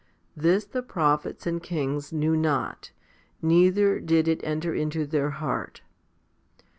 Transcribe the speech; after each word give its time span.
This 0.35 0.65
the 0.65 0.81
prophets 0.81 1.45
and 1.45 1.61
kings 1.61 2.11
knew 2.11 2.35
not, 2.35 2.89
neither 3.39 3.99
did 3.99 4.27
it 4.27 4.43
enter 4.43 4.73
into 4.73 5.05
their 5.05 5.29
heart. 5.29 5.83